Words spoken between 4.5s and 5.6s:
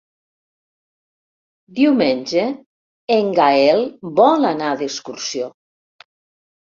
anar d'excursió.